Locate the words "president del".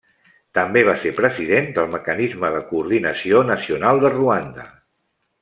1.17-1.91